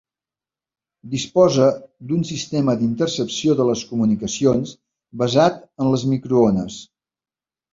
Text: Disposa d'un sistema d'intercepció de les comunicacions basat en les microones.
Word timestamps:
Disposa 1.09 1.67
d'un 2.11 2.25
sistema 2.31 2.75
d'intercepció 2.79 3.57
de 3.59 3.67
les 3.69 3.83
comunicacions 3.91 4.75
basat 5.25 5.63
en 5.85 5.93
les 5.93 6.07
microones. 6.17 6.81